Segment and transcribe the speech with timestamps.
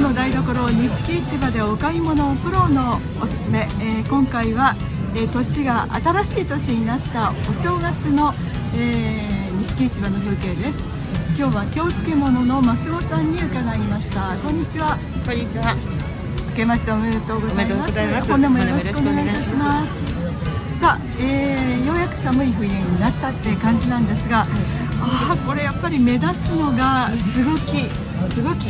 [0.00, 4.76] ロの台所錦市場でお買い物プロのおすすめ、えー今回は、
[5.16, 8.32] えー年が新しい年になったお正月の、
[8.74, 10.88] えー錦市場の風景です。
[11.36, 14.36] 今日は京漬物の増尾さんに伺いました。
[14.36, 14.96] こんにちは。
[15.26, 15.74] こんにちは。
[16.50, 17.98] 明けましておめでとうございます。
[18.28, 20.78] 本年もよろしくお願いいたします。
[20.78, 24.46] さあ、えーようやく寒い冬になったって感じなんですが、
[25.00, 27.90] ああこれやっぱり目立つのがすぐき
[28.30, 28.68] すぐき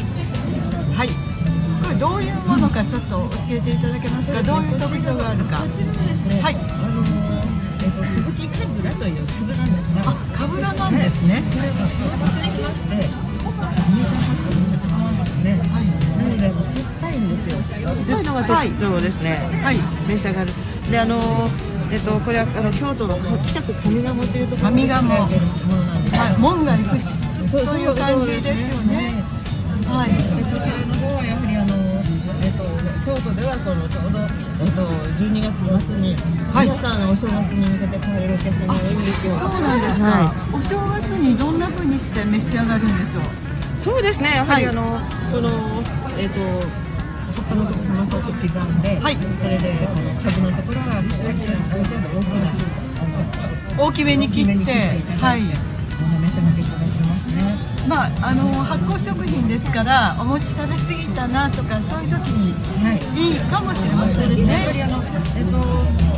[0.99, 1.09] はい。
[1.79, 4.43] これどういうものかちょっと教えていただけますか？
[4.43, 5.63] どういう特徴があるか？
[5.63, 5.71] は
[6.51, 6.59] い。
[6.59, 6.59] あ
[6.91, 10.03] のー、えっ、と、すぐきかぶらというかぶなんですね。
[10.03, 11.47] あかぶらなんですね。
[11.55, 13.79] これが収穫できまして、水発
[14.43, 15.55] 酵にしてもらうんですね。
[16.19, 17.63] なので、酸っぱいんですよ。
[17.95, 19.39] 酸っぱいのが特徴ですね。
[19.63, 19.79] はい。
[20.09, 20.51] 召し上がる。
[20.91, 23.15] で、あのー、えっ、と、これはあの京都の
[23.47, 25.15] 北区上賀茂というところ上賀茂。
[25.15, 26.39] はい。
[26.43, 27.07] 門外不死
[27.55, 29.38] そうという感じですよね
[33.91, 34.83] ちょうど、えっと、
[35.19, 36.15] 12月末に、
[36.53, 36.69] はい。
[36.69, 39.33] 皆さんお正月に向けて買われるお客様が多いんですよ。
[39.33, 43.25] そうなんですか、はお正月にどんな風にして召し上がるんでしょう？
[43.25, 43.27] い、
[43.83, 44.37] そうですね。
[44.37, 44.75] やはり、はい。
[44.75, 45.01] あの
[45.33, 45.83] この
[46.19, 49.17] えっと葉っぱのところを細く刻んで、はい。
[49.17, 51.49] それでこの株のところは大き
[53.79, 55.43] 大きめに切って大きめに切っていただはい
[57.89, 62.53] まああの発酵食品ですからお餅食べ過ぎたなとかそういう時に
[62.85, 62.99] はい。
[63.19, 64.53] いいかもしれませんね。
[64.53, 65.03] やっぱりあの、
[65.37, 65.59] えっと、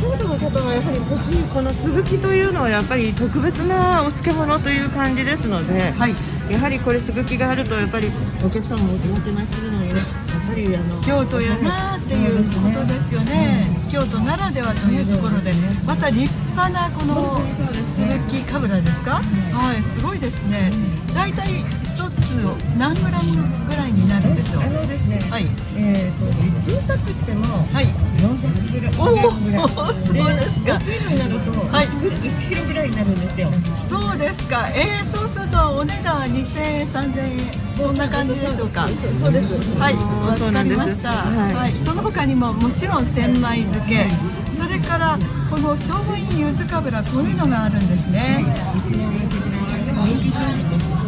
[0.01, 6.15] 京都の方はやはりこっちこのすぐきというのはやっぱり特別なお漬物という感じですので、はい。
[6.51, 8.07] やはりこれすぐきがあるとやっぱり
[8.45, 10.03] お客さんもおもてなしするのにねやっ
[10.49, 13.65] ぱりあの京都やなっていうことですよね。
[13.89, 15.53] 京都ならではというところで
[15.85, 17.39] また立派なこの
[17.87, 19.21] すぐきかぶらですか？
[19.53, 20.71] はいすごいですね。
[21.13, 21.45] 大体
[21.83, 24.63] 一つを何グラムぐらいになるんでしょう？
[24.63, 25.45] あのですね、はい。
[25.75, 27.43] えっ、と小さくても
[27.73, 27.87] はい。
[28.21, 29.67] 400キロおーぐらい。
[29.99, 30.79] そうですか。
[30.79, 31.87] 大きいのになるとはい。
[31.87, 33.51] 1キロぐらいになるんですよ。
[33.87, 34.69] そうですか。
[34.73, 37.39] えー、そうするとお値段は2000円3000円。
[37.77, 38.87] そんな感じでしょうか？
[39.21, 39.53] そうです。
[39.77, 39.99] はい、わ
[40.31, 40.79] かそうなんです。
[40.81, 41.09] りました。
[41.11, 41.53] はい。
[41.55, 44.07] はい、その他にももちろん千枚漬け、
[44.55, 45.19] それから
[45.49, 48.45] この勝負院柚子かぶらこういうのがあるんですね。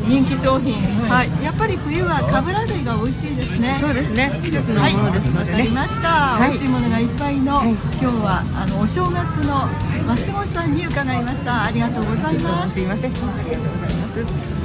[0.08, 0.76] 人気商品、
[1.10, 3.78] はい、やっぱり冬はかぶら類が美味しいですね。
[3.80, 4.40] そうですね。
[4.44, 6.38] 季節のはい、ものですのわかりでね、ました。
[6.38, 6.42] い。
[6.42, 7.72] 美味しいものがいっぱいの、はい。
[7.72, 9.68] 今日はあのお正月の
[10.06, 11.64] 増本さんに伺いました。
[11.64, 12.74] ありがとうございます。
[12.74, 13.12] すいません。
[13.12, 14.63] ありがとうございます